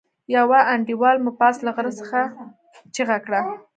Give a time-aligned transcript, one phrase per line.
[0.35, 2.19] يوه انډيوال مو پاس له غره څخه
[2.93, 3.41] چيغه کړه.